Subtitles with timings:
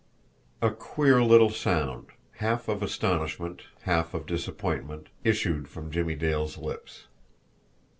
[0.63, 2.07] A queer little sound,
[2.37, 7.05] half of astonishment, half of disappointment, issued from Jimmie Dale's lips.